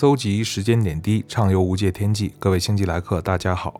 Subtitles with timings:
[0.00, 2.32] 搜集时间点滴，畅游无界天际。
[2.38, 3.78] 各位星际来客，大家好，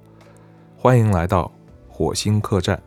[0.77, 1.51] 欢迎来到
[1.89, 2.79] 火星客栈。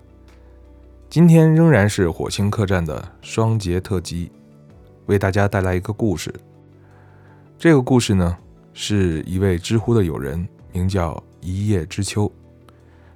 [1.09, 4.31] 今天仍然是火星客栈的双节特辑，
[5.07, 6.31] 为大家带来一个故事。
[7.57, 8.37] 这个故事呢，
[8.71, 12.31] 是一位知乎的友人，名叫一叶知秋。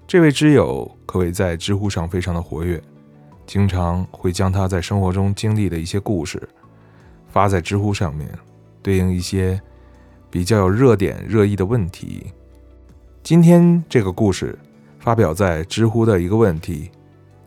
[0.08, 2.82] 这位知友可谓在知乎上非常的活跃，
[3.46, 6.42] 经常会将他在生活中经历的一些故事
[7.28, 8.28] 发在知乎上面，
[8.82, 9.62] 对应一些。
[10.30, 12.28] 比较有热点、热议的问题。
[13.24, 14.58] 今天这个故事
[15.00, 16.92] 发表在知乎的一个问题：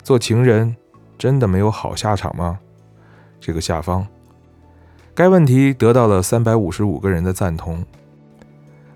[0.03, 0.75] 做情人
[1.17, 2.59] 真的没有好下场吗？
[3.41, 4.07] 这个下方，
[5.15, 7.85] 该问题得到了三百五十五个人的赞同。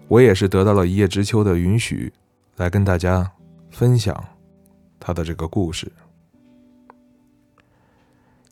[0.09, 2.13] 我也是得到了一叶知秋的允许，
[2.57, 3.33] 来跟大家
[3.71, 4.25] 分享
[5.01, 5.91] 他的这个故事。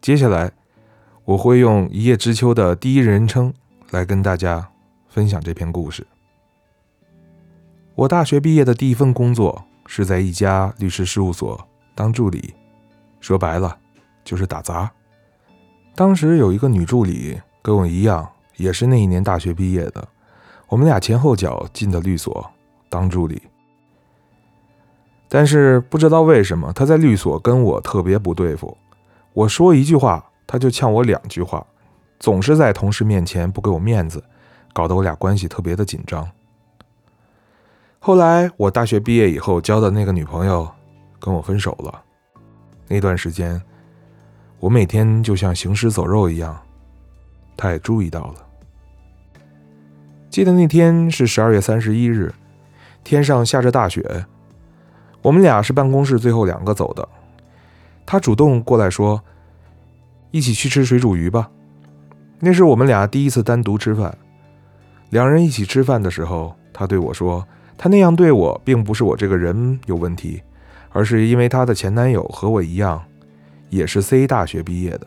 [0.01, 0.51] 接下来，
[1.27, 3.53] 我会用一叶知秋的第一人称
[3.91, 4.72] 来跟大家。
[5.13, 6.07] 分享这篇故事。
[7.95, 11.63] 我大学毕业的第一份工作是在一家律师事务所
[11.95, 12.55] 当助理，
[13.21, 13.77] 说白了
[14.25, 14.91] 就是打杂。
[15.95, 20.09] 当时有一个女助理跟我一样，也是那一年大学毕业的，
[20.67, 22.51] 我们俩前后脚进的律所
[22.89, 23.43] 当助理。
[25.29, 28.75] 但是不知道为什么，她在律所跟我特别不对付，
[29.35, 31.67] 我说一句话，她就呛我两句话，
[32.19, 34.25] 总是在同事面前不给我面子。
[34.73, 36.29] 搞得我俩关系特别的紧张。
[37.99, 40.69] 后来我大学毕业以后交的那个女朋友
[41.21, 42.03] 跟我分手了，
[42.89, 43.61] 那段时间
[44.59, 46.61] 我每天就像行尸走肉一样，
[47.57, 48.35] 她也注意到了。
[50.31, 52.35] 记得那天是十二月三十一日，
[53.05, 54.25] 天上下着大雪，
[55.21, 57.09] 我们俩是办公室最后两个走的。
[58.05, 59.23] 她主动过来说
[60.33, 61.51] ：“一起去吃水煮鱼吧。”
[62.41, 64.19] 那是我们俩第一次单独吃饭。
[65.13, 67.47] 两人一起吃饭的时候，他对我说
[67.77, 70.41] ：“他那样对我，并不是我这个人有问题，
[70.89, 73.05] 而是因为他的前男友和我一样，
[73.69, 75.07] 也是 C 大学毕业的。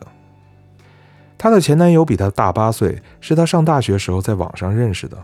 [1.36, 5.18] 他的前男友比他大八岁，是他上大学时候在网上认识的。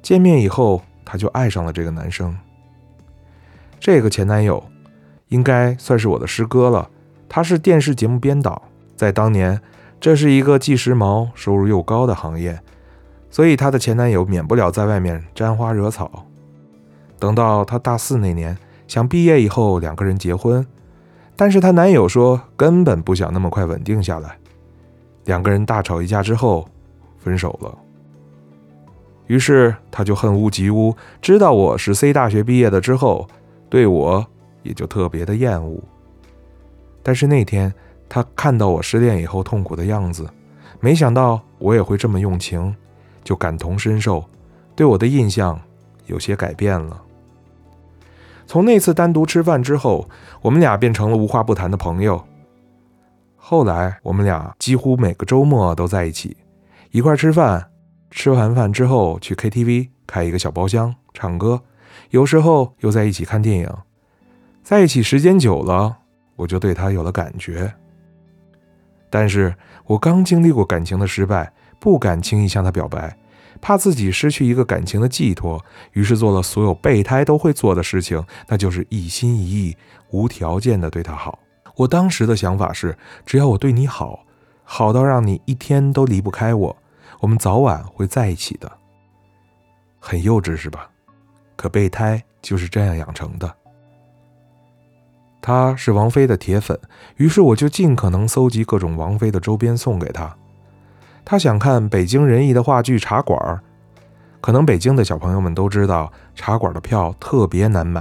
[0.00, 2.34] 见面以后，他就爱上了这个男生。
[3.78, 4.64] 这个前男友
[5.28, 6.88] 应该算是我的师哥了。
[7.28, 8.62] 他是电视节目编导，
[8.96, 9.60] 在当年，
[10.00, 12.58] 这是一个既时髦、收入又高的行业。”
[13.36, 16.24] 所以她的前男友免不了在外面沾花惹草。
[17.18, 18.56] 等到她大四那年，
[18.88, 20.66] 想毕业以后两个人结婚，
[21.36, 24.38] 但是她男友说根本不想那么快稳定下来。
[25.26, 26.66] 两个人大吵一架之后，
[27.18, 27.76] 分手了。
[29.26, 33.28] 于是她就恨屋及乌，知道我是 C 大学毕业的之后，
[33.68, 34.26] 对我
[34.62, 35.78] 也就特别的厌恶。
[37.02, 37.70] 但是那天
[38.08, 40.26] 她看到我失恋以后痛苦的样子，
[40.80, 42.74] 没想到我也会这么用情。
[43.26, 44.24] 就感同身受，
[44.76, 45.60] 对我的印象
[46.06, 47.02] 有些改变了。
[48.46, 50.08] 从那次单独吃饭之后，
[50.40, 52.24] 我们俩变成了无话不谈的朋友。
[53.34, 56.36] 后来，我们俩几乎每个周末都在一起，
[56.92, 57.68] 一块吃饭，
[58.12, 61.60] 吃完饭之后去 KTV 开一个小包厢唱歌，
[62.10, 63.68] 有时候又在一起看电影。
[64.62, 65.96] 在一起时间久了，
[66.36, 67.74] 我就对他有了感觉。
[69.10, 69.52] 但是
[69.86, 71.52] 我刚经历过感情的失败。
[71.78, 73.16] 不敢轻易向他表白，
[73.60, 79.76] 怕自己失去一个感情的寄托，于是做了所有备胎都会做的事情，那就是一心一意、
[80.10, 81.38] 无条件的对他好。
[81.76, 84.20] 我当时的想法是，只要我对你好，
[84.64, 86.76] 好到让你一天都离不开我，
[87.20, 88.70] 我们早晚会在一起的。
[89.98, 90.88] 很幼稚是吧？
[91.56, 93.54] 可备胎就是这样养成的。
[95.42, 96.78] 他是王菲的铁粉，
[97.16, 100.36] 于是我就尽可能搜集各种王菲的周边送给他。
[101.28, 103.36] 他想看北京人艺的话剧《茶馆》，
[104.40, 108.00] 可能北京的小朋友们都知道，《茶馆》的票特别难买，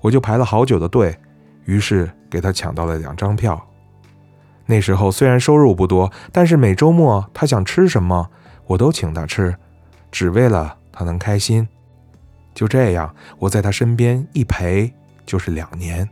[0.00, 1.16] 我就排了好久的队，
[1.64, 3.64] 于是给他抢到了两张票。
[4.66, 8.28] 那时候虽然收入不多，但是每周末他想吃什么，
[8.66, 9.54] 我都请他吃，
[10.10, 11.68] 只为了他能开心。
[12.52, 14.92] 就这样，我在他身边一陪
[15.24, 16.08] 就是两年。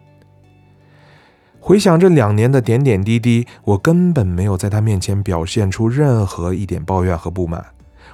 [1.61, 7.65] 回想这两年的点点滴滴，我根本没有在他面前表现出任何一点抱怨和不满。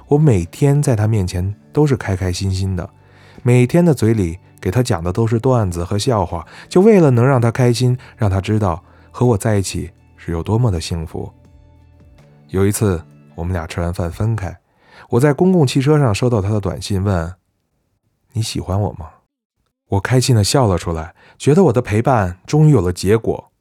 [0.07, 2.89] 我每天在他面前都是开开心心的，
[3.43, 11.31] 每天的嘴里给他讲的都是段子和笑话，就为了能让他开心，让他知道和我在一起是有多么的幸福。
[12.49, 13.01] 有一次，
[13.35, 14.55] 我们俩吃完饭分开，
[15.09, 17.33] 我在公共汽车上收到他的短信，问
[18.33, 19.07] ：“你喜欢我吗？”
[19.89, 23.51] 我开心的笑了出来，觉得我的陪伴终于有了结果，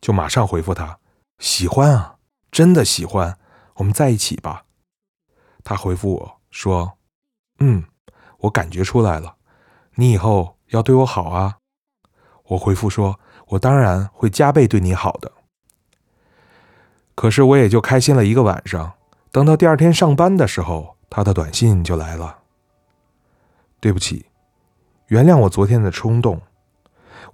[0.00, 0.98] 就马上回复他
[1.38, 2.16] ：“喜欢啊，
[2.50, 3.36] 真的喜欢，
[3.74, 4.64] 我们在一起吧。”
[5.64, 6.98] 他回复我说
[7.58, 7.84] ：“嗯，
[8.38, 9.36] 我感觉出来了，
[9.96, 11.58] 你以后要对我好啊。
[12.48, 13.18] 我回复说
[13.48, 15.32] ：“我当然会加倍对你好的。”
[17.14, 18.94] 可是我也就开心了一个晚上。
[19.30, 22.40] 等到第二天上班的时候，他的短信就来了
[23.80, 24.26] ：“对不起，
[25.12, 26.40] 原谅我昨天的冲动。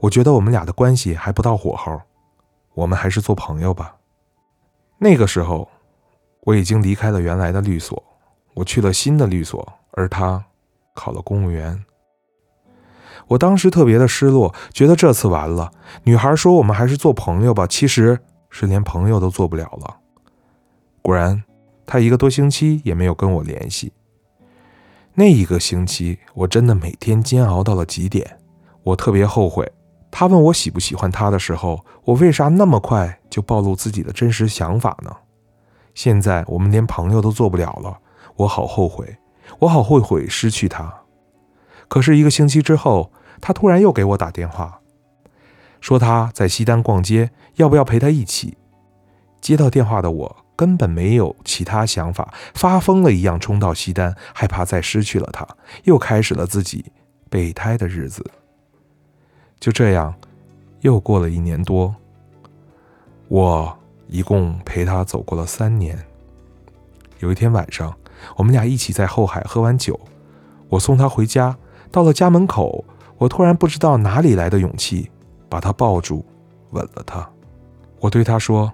[0.01, 2.03] 我觉得我们俩的关系还不到火候，
[2.75, 3.95] 我们还是做朋友吧。”
[4.99, 5.69] 那个时候，
[6.41, 8.03] 我已经离开了原来的律所，
[8.55, 10.45] 我去了新的律所，而他
[10.93, 11.85] 考了公务员。
[13.29, 15.71] 我当时特别的失落，觉得这次完了。
[16.03, 18.19] 女孩说：“我们还是做朋友吧。”其实
[18.51, 19.99] 是连朋友都做不了了。
[21.01, 21.45] 果然。
[21.91, 23.91] 他一个多星期也没有跟我联系。
[25.19, 28.39] 那一个星期，我真的每天煎熬到了极点。
[28.85, 29.69] 我特别后悔。
[30.13, 35.11] 他问我喜不喜欢他的时候，我为啥那么快就暴露自己的真实想法呢？
[35.93, 37.99] 现在我们连朋友都做不了了，
[38.37, 39.19] 我好后悔，
[39.59, 41.01] 我好后悔失去他。
[41.89, 43.11] 可是一个星期之后，
[43.41, 44.79] 他突然又给我打电话，
[45.81, 48.57] 说他在西单逛街，要不要陪他一起？
[49.41, 50.37] 接到电话的我。
[50.59, 55.47] 根本没有其他想法，发疯了一样冲到西单，害怕再失去了他，
[55.85, 56.85] 又开始了自己
[57.31, 58.29] 备胎的日子。
[59.61, 60.13] 就这样，
[60.81, 61.95] 又过了一年多。
[63.29, 63.79] 我
[64.09, 65.97] 一共陪他走过了三年。
[67.21, 67.97] 有一天晚上，
[68.35, 70.01] 我们俩一起在后海喝完酒，
[70.69, 71.57] 我送他回家，
[71.93, 72.85] 到了家门口，
[73.17, 75.09] 我突然不知道哪里来的勇气，
[75.49, 76.27] 把他抱住，
[76.71, 77.31] 吻了他。
[78.01, 78.73] 我对他说。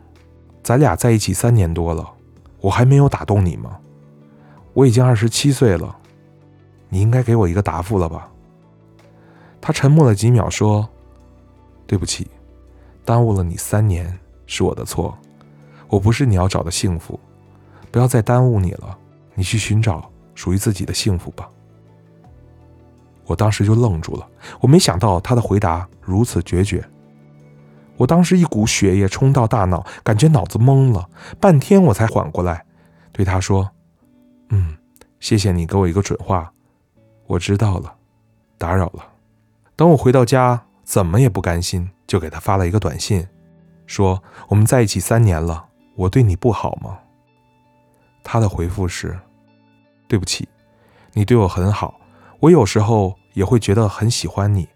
[0.65, 2.11] 咱俩在一起三年多了，
[2.59, 3.79] 我还没有打动你吗？
[4.73, 5.95] 我已经二十七岁了，
[6.89, 8.31] 你应该给我一个答复了吧？
[9.61, 10.89] 他沉默了几秒，说
[11.87, 12.27] ：“对不起，
[13.05, 15.15] 耽误了你三年是我的错，
[15.89, 17.21] 我不是你要找的幸福，
[17.91, 18.97] 不要再耽误你了，
[19.35, 21.47] 你去寻找属于自己的幸福吧。”
[23.27, 24.27] 我当时就愣住了，
[24.61, 26.83] 我没想到他的回答如此决绝。
[27.97, 31.09] 我当时一股血液冲到大脑，感觉脑子懵了，
[31.41, 32.65] 半天我才缓过来，
[33.13, 33.71] 对他说
[34.51, 34.77] ：“嗯，
[35.21, 36.53] 谢谢你给我一个准话，
[37.27, 37.95] 我知道了，
[38.59, 39.07] 打扰了。”
[39.77, 43.27] 等我回到家，怎么也不甘心，就给他发了一个短信，
[43.87, 46.99] 说：“我们在一起三年了，我对你不好吗？”
[48.25, 49.17] 他的回复是
[50.09, 50.49] ：“对不起，
[51.13, 52.01] 你对我很好，
[52.41, 54.69] 我有时候也会觉得很喜欢你，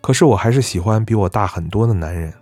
[0.00, 2.32] 可是我还是喜欢比我大很多的男人。”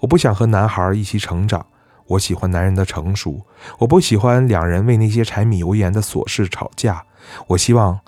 [0.00, 1.64] 我不想和男孩一起成长，
[2.06, 3.40] 我喜欢男人的成熟。
[3.78, 7.04] 我不喜欢两人为那些柴米油盐的琐事吵架。
[7.46, 8.00] 我希望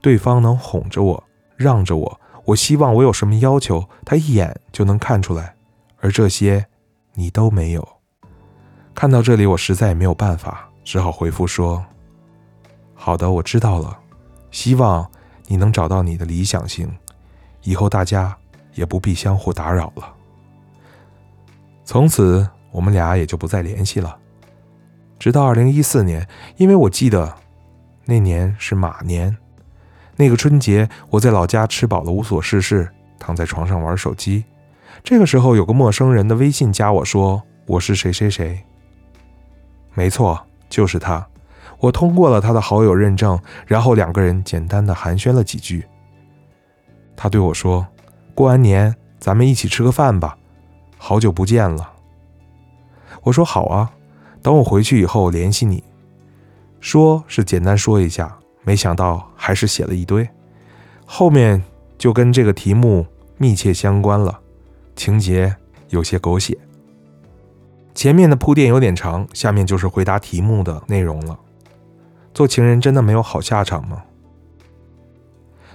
[0.00, 1.24] 对方能哄着我，
[1.56, 2.20] 让着我。
[2.44, 5.54] 我希望我有什么要求，他一眼就能看出来。
[6.00, 6.66] 而这些，
[7.14, 7.88] 你都没有。
[8.94, 11.84] 看到这里，我实在也没有办法，只好回复说
[12.94, 13.96] ：“好的，我知道了。
[14.50, 15.08] 希望
[15.46, 16.90] 你能找到你的理想型，
[17.62, 18.36] 以后大家
[18.74, 20.14] 也不必相互打扰了。”
[21.92, 24.16] 从此，我们俩也就不再联系了。
[25.18, 27.30] 直到二零一四年，因为我记得
[28.06, 29.36] 那年是马年，
[30.16, 34.42] 那个春节，我在老家吃饱了无所事事，躺在床上玩手机。
[35.04, 38.58] 这个时候，有个陌生人的微信加我说：“我是谁谁谁。”
[39.92, 41.28] 没错，就是他。
[41.78, 45.84] 我通过了他的好友认证，然后两个人简单的寒暄了几句。
[47.14, 47.86] 他对我说
[48.34, 50.38] ：“过完年，咱们一起吃个饭吧。”
[51.04, 51.94] 好久不见了，
[53.24, 53.90] 我说好啊，
[54.40, 55.82] 等我回去以后联系你。
[56.78, 60.28] 说是简单说一下，没想到还是写了一堆，
[61.04, 61.60] 后面
[61.98, 63.04] 就跟这个题目
[63.36, 64.38] 密切相关了，
[64.94, 65.56] 情节
[65.88, 66.56] 有些狗血。
[67.96, 71.36] 前面的铺垫有点长，下面就是回答题目的内容了。
[72.32, 74.04] 做情人真的没有好下场吗？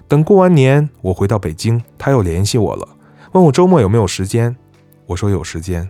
[0.08, 2.88] 等过完年，我回到北京，他又联系我了，
[3.34, 4.56] 问我周末有没有时间。
[5.08, 5.90] 我说有时间，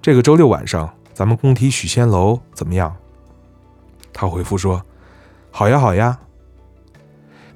[0.00, 2.94] 这个周六晚上咱们工体许仙楼怎么样？
[4.12, 4.84] 他回复说
[5.50, 6.20] ：“好呀，好呀。”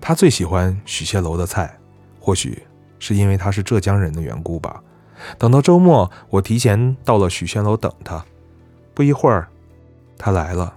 [0.01, 1.79] 他最喜欢许仙楼的菜，
[2.19, 2.63] 或许
[2.99, 4.83] 是因为他是浙江人的缘故吧。
[5.37, 8.25] 等到周末，我提前到了许仙楼等他。
[8.95, 9.49] 不一会儿，
[10.17, 10.75] 他来了。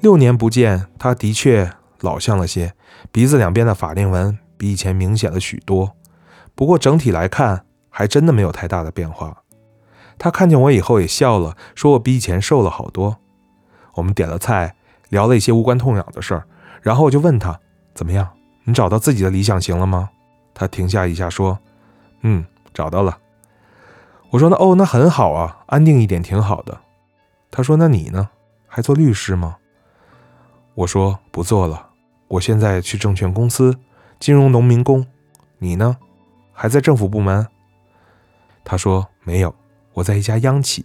[0.00, 2.74] 六年不见，他的确老相了些，
[3.10, 5.92] 鼻子两边的法令纹比以前明显了许多。
[6.54, 9.42] 不过整体来看，还真的没有太大的变化。
[10.18, 13.18] 他看见我以后也笑了，说我比以前瘦了好多。
[13.94, 14.74] 我们点了菜，
[15.10, 16.44] 聊了一些无关痛痒的事儿，
[16.80, 17.60] 然后我就问他
[17.94, 18.28] 怎么样，
[18.64, 20.10] 你找到自己的理想型了吗？
[20.54, 21.58] 他停下一下说
[22.22, 23.18] ：“嗯，找到了。”
[24.30, 26.80] 我说：“那哦，那很好啊，安定一点挺好的。”
[27.50, 28.30] 他说：“那你呢？
[28.66, 29.56] 还做律师吗？”
[30.74, 31.88] 我说：“不做了，
[32.28, 33.76] 我现在去证券公司，
[34.18, 35.06] 金融农民工。
[35.58, 35.98] 你呢？
[36.52, 37.46] 还在政府部门？
[38.64, 39.54] 他说没有，
[39.92, 40.84] 我在一家央企。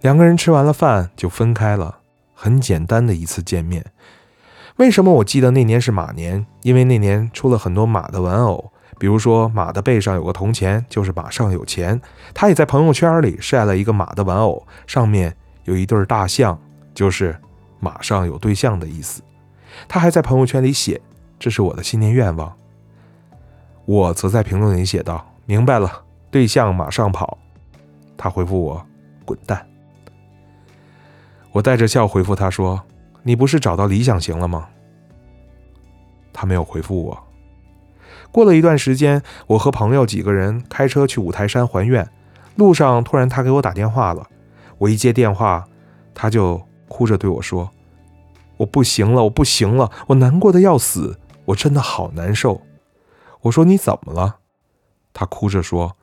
[0.00, 1.98] 两个人吃完了饭就分开了，
[2.34, 3.84] 很简单的一次见面。
[4.76, 6.46] 为什么我记得那年是马年？
[6.62, 12.00] 因为那年出了很多马的玩偶，比如说马的背上有个铜钱，就是马上有钱。
[12.32, 16.56] 他也在朋友圈里晒了一个马的玩偶，上面有一对大象，
[16.94, 17.36] 就是
[17.80, 19.20] 马上有对象的意思。
[19.88, 21.00] 他还在朋友圈里写
[21.40, 22.54] ：“这是我的新年愿望。”
[23.84, 27.38] 我则在评论里写道：“明白了，对象马上跑。”
[28.16, 28.84] 他回复我
[29.24, 29.66] ：“滚蛋。”
[31.52, 32.82] 我带着笑回复他说。
[33.24, 34.70] 你不是找到理想型了吗？
[36.32, 37.24] 他没有回复我。
[38.32, 42.08] 过了一段时间，我和朋友几个人开车去五台山还愿，
[42.54, 44.26] 路上突然他给我打电话了。
[44.78, 45.68] 我一接电话，
[46.14, 47.68] 他就哭着对我说
[48.56, 52.62] ：“我不行了，我不行了，我难过的要死，我真的好难受。”
[53.42, 54.38] 我说：“你怎么了？”
[55.12, 55.98] 他哭着说：“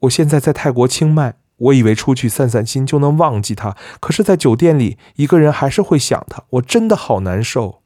[0.00, 6.44] 我现在在泰国清迈。”我以为出去散散心就能忘记他，可是，在酒店里，一个人还是会想他。
[6.50, 7.80] 我真的好难受。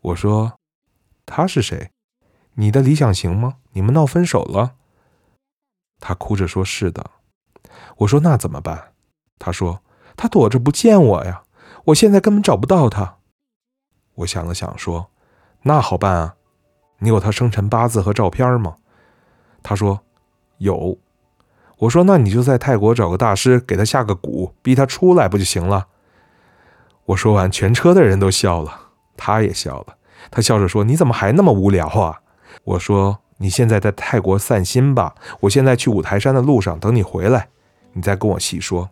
[0.00, 0.52] 我说
[1.26, 1.90] ：“他是谁？
[2.54, 3.56] 你的理想型吗？
[3.72, 4.76] 你们闹分手了？”
[5.98, 7.10] 他哭着说：“是的。”
[7.98, 8.92] 我说：“那怎么办？”
[9.40, 9.82] 他说
[10.16, 11.42] ：“他躲着不见我呀，
[11.86, 13.16] 我现在根本找不到他。”
[14.14, 15.10] 我想了想说
[15.62, 16.36] ：“那好办啊，
[17.00, 18.76] 你有他生辰八字和照片吗？”
[19.64, 20.02] 他说
[20.60, 20.96] ：“有。”
[21.80, 25.88] 我说：“那你就在泰国找个大师给他下个蛊，逼他出来不就行了？”
[27.06, 29.96] 我说完，全车的人都笑了，他也笑了。
[30.30, 32.20] 他笑着说：“你怎么还那么无聊啊？”
[32.62, 37.48] 我说：“你现在在泰国散心吧，我现在去五台山的路上等你回来，
[37.94, 38.90] 你再跟我细说。”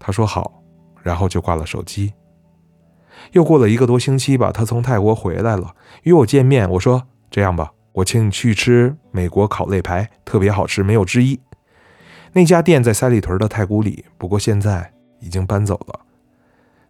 [0.00, 0.62] 他说好，
[1.02, 2.14] 然后就挂了手机。
[3.32, 5.74] 又过了一个多星期吧，他从泰国回来了，
[6.04, 6.68] 与我见面。
[6.70, 11.40] 我说：“这样吧。”我请你去吃美国烤肋排，特别好吃，没有之一。
[12.32, 16.00] 那家店在三里屯的太古里，不过现在已经搬走了。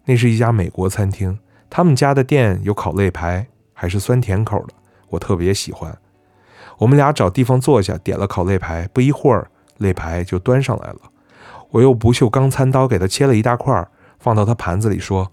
[0.05, 1.39] 那是一家美国餐厅，
[1.71, 4.75] 他们家的店有烤肋排，还是酸甜口的，
[5.09, 5.97] 我特别喜欢。
[6.77, 10.99] 我们俩找地方坐下，点了烤肋排，不一会儿肋排就端上来了。
[11.71, 13.89] 我用不锈钢餐刀给他切了一大块，
[14.19, 15.33] 放到他盘子里，说：“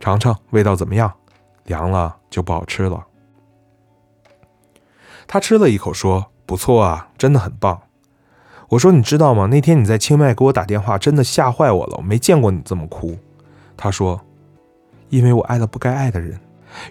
[0.00, 1.12] 尝尝，味道怎么样？
[1.64, 3.08] 凉了就不好吃了。”
[5.32, 7.82] 他吃了一口，说：“不错啊，真的很棒。”
[8.70, 9.46] 我说：“你知道吗？
[9.46, 11.94] 那天你在清迈给我打电话，真的吓坏我了。
[11.98, 13.16] 我没见过你这么哭。”
[13.78, 14.20] 他说
[15.08, 16.40] ：“因为我爱了不该爱的人。”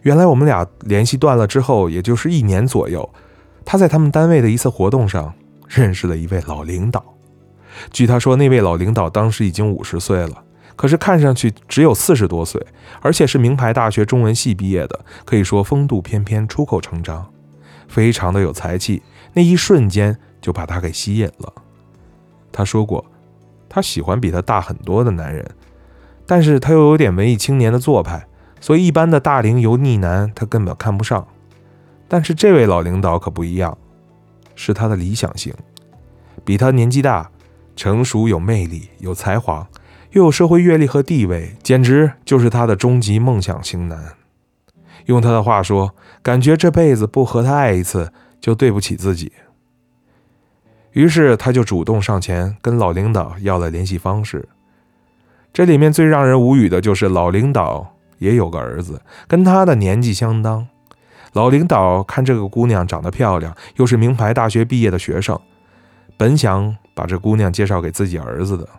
[0.04, 3.10] 原来我们俩联系断了之后，也就是一年左右，
[3.66, 5.34] 他在他们单位的一次活动上
[5.68, 7.04] 认识了一位老领导。
[7.92, 10.44] 据他说，那位老领导当时已经五十岁了，
[10.78, 12.66] 可是看上去只有四十多岁，
[13.02, 17.30] 而且是名牌大学中文系毕业的，可以说风度翩翩，出口成章。
[17.90, 19.02] 非常的有才气，
[19.34, 21.52] 那一瞬间就把他给吸引了。
[22.52, 23.06] 他说过，
[23.68, 25.46] 他喜欢比他大很多的男人，
[26.26, 28.28] 但是他又有点文艺青年的做派，
[28.62, 31.28] 所以一般的大龄油腻男他根本看不上。
[32.08, 33.78] 但是这位老领导可不一样，
[34.56, 35.54] 是他的理想型，
[36.46, 37.30] 比他年纪大、
[37.76, 39.68] 成熟、有魅力、有才华，
[40.12, 44.14] 又有社会阅历和地位，简直就是他的终极梦想型男。
[45.10, 49.32] 用他的话说，感觉这辈子不和他爱一次就对不起自己。
[50.92, 54.48] 于是他就主动上前跟老领导要了联系方式。
[55.52, 60.68] 这里面最让人无语的就是老领导也有个儿子，跟他的年纪相当。
[61.34, 65.40] 老领导看这个姑娘长得漂亮，又是名牌大学毕业的学生，
[66.18, 68.70] 本想把这姑娘介绍给自己儿子的。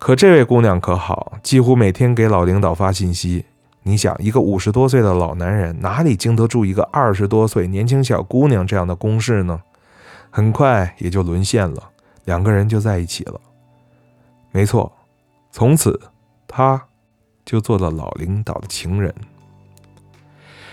[0.00, 3.44] 可这位姑娘可好，几乎每天给老领导发信息。
[3.84, 9.60] 你想，一个五十多岁的老男人哪里经得住一个二十多岁年轻小姑娘这样的攻势呢？
[10.30, 11.90] 很快也就沦陷了，
[12.24, 13.40] 两个人就在一起了。
[14.52, 14.92] 没错，
[15.50, 16.00] 从此
[16.46, 16.84] 他
[17.44, 19.12] 就做了老领导的情人。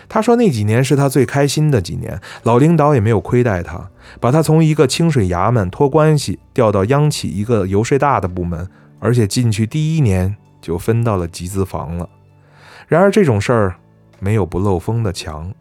[0.07, 3.89] 他说那几年是他最开心的几年，老领导也没有亏待他，
[4.19, 12.09] 把他从一个清水衙门托关系调到央企一个游说大的部门，而且进去第一年就分到了集资房了。
[12.89, 13.75] 然而这种事儿
[14.19, 15.53] 没有不漏风的墙。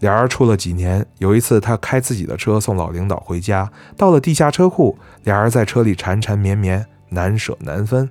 [0.00, 8.08] 俩人处了几年，有一次他开自己的车送老领导回家，到了地下车库，俩人在车里缠缠绵绵，难舍难分。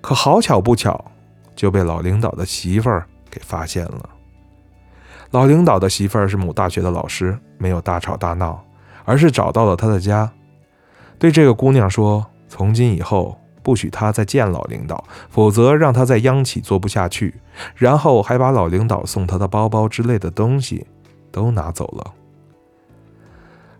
[0.00, 1.12] 可好巧不巧，
[1.54, 4.10] 就被老领导的媳妇儿给发现了。
[5.30, 8.60] 老领导的媳妇儿是某大学的老师，没有大吵大闹，
[9.04, 10.28] 而是找到了他的家，
[11.20, 17.34] 对这个姑娘说：“从今以后，不许他再见老领导，否则让他在央企做不下去。
[17.76, 20.86] 然后还把老领导送他的包包之类的东西
[21.30, 22.14] 都拿走了。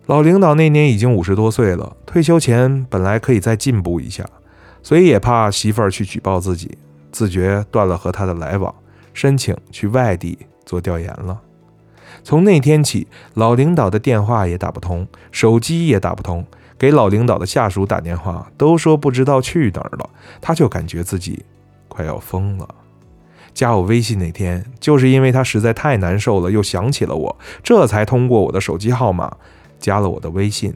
[0.07, 4.25] 老领导那年已经五十多岁了，退休前本来可以再进步一下，
[4.83, 6.77] 所以也怕媳妇儿去举报自己，
[7.13, 8.75] 自觉断了和他的来往，
[9.15, 11.41] 申请去外地做调研了。
[12.25, 16.45] 从那天起，老领导的电话也打不通，手机也打不通。
[16.81, 20.09] 给老领导的下属打电话，都说不知道去哪儿了。
[20.41, 21.45] 他就感觉自己
[21.89, 22.67] 快要疯了。
[23.53, 29.37] 加我微信那天，就是因为他实在太难受了，又想起了我，这才通过我的手机号码
[29.79, 30.75] 加了我的微信。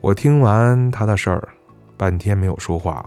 [0.00, 1.48] 我听完他的事儿，
[1.96, 3.04] 半天没有说话。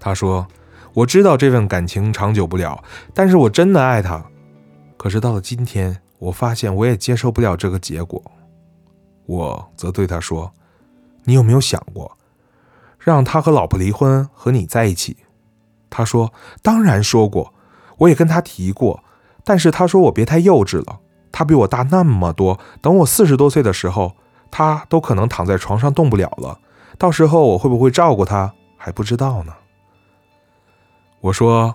[0.00, 0.44] 他说
[0.92, 2.82] ：“我知道这份感情长久不了，
[3.14, 4.20] 但是我真的爱他。
[4.96, 8.20] 可是到了今天，我发现我也接受不了这个结果。”
[9.32, 10.52] 我则对他说
[11.24, 12.18] ：“你有没有想过，
[12.98, 15.16] 让他和老婆离婚，和你在一起？”
[15.88, 17.54] 他说：“当然说过，
[17.98, 19.02] 我也跟他提过，
[19.42, 21.00] 但是他说我别太幼稚了。
[21.30, 24.12] 他比我大那么多，等我四十多岁的时候，
[24.50, 26.58] 他都可能躺在床上动不了了。
[26.98, 29.54] 到时候我会不会照顾他还不知道呢。”
[31.20, 31.74] 我说：“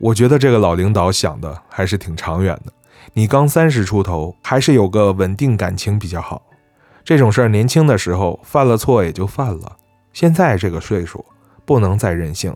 [0.00, 2.72] 我觉得这个老领导想的还是挺长远的。
[3.12, 6.42] 你刚三十出头，还是有个稳定感情比较好。”
[7.06, 9.76] 这种事儿，年轻的时候犯了错也就犯了。
[10.12, 11.24] 现在这个岁数，
[11.64, 12.52] 不能再任性。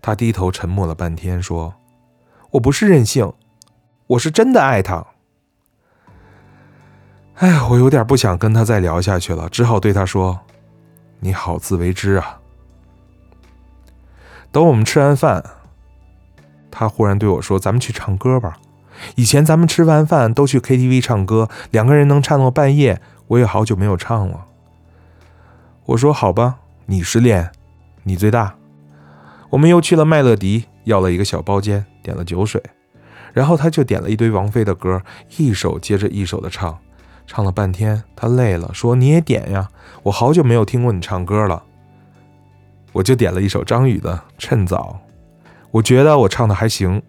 [0.00, 1.74] 他低头沉默了半天，说
[2.52, 3.30] ：“我不是任性，
[4.06, 5.06] 我是真的爱他。”
[7.36, 10.40] 哎，我有点不想跟他再聊下去了，只好对他说
[11.20, 12.40] ：“你好自为之啊。”
[14.50, 15.44] 等我们吃完饭，
[16.70, 18.56] 他忽然对我说：“咱们去唱歌吧。
[19.16, 24.46] 以前咱们吃完饭都去 KTV 唱歌，两个人能唱到半夜。”我也好久没有唱了。
[25.86, 27.50] 我说好吧，你失恋，
[28.04, 28.56] 你最大。
[29.50, 32.62] 我们又去了麦乐迪，要了一个小包间，点了酒水，
[33.32, 35.00] 然后他就点了一堆王菲的歌，
[35.36, 36.78] 一首接着一首的唱，
[37.26, 39.68] 唱了半天，他累了，说你也点呀，
[40.02, 41.62] 我好久没有听过你唱歌了。
[42.92, 45.00] 我就点了一首张宇的《趁早》，
[45.70, 47.02] 我觉得我唱的还行，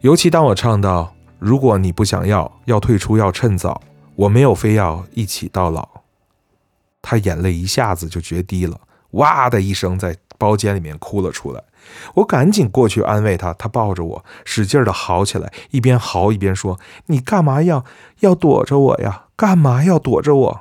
[0.00, 3.80] 尤其当我唱到“如果你不想要，要退出，要趁早”。
[4.16, 6.02] 我没有非要一起到老，
[7.02, 8.80] 他眼泪一下子就决堤了，
[9.12, 11.62] 哇的一声在包间里面哭了出来。
[12.14, 17.84] 我赶紧过去安慰他，他抱着我使劲的嚎起来，一边嚎一边说：“你干嘛要
[18.20, 19.26] 要躲着我呀？
[19.36, 20.60] 干嘛要躲着我？”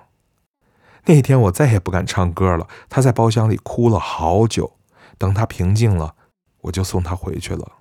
[1.07, 2.67] 那天我再也不敢唱歌了。
[2.89, 4.73] 他在包厢里哭了好久，
[5.17, 6.15] 等他平静了，
[6.61, 7.71] 我就送他回去了。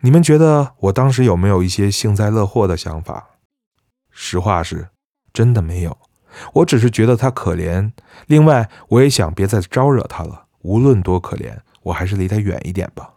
[0.00, 3.33] 你们觉得我当时有没有一些幸灾乐祸的想法？
[4.14, 4.88] 实话是，
[5.32, 5.98] 真的没有。
[6.54, 7.92] 我只是觉得他可怜。
[8.26, 10.46] 另外，我也想别再招惹他了。
[10.62, 13.14] 无论多可怜，我还是离他远一点吧。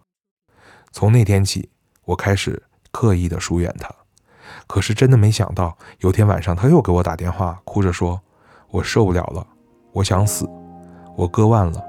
[0.92, 1.70] 从那天起，
[2.04, 3.90] 我开始刻意的疏远他。
[4.66, 8.20] 可是真的没想到，有天晚上他又给我打电话，哭着说
[8.70, 9.46] ：“我受不了了，
[9.94, 10.46] 我想死，
[11.16, 11.82] 我割腕了。”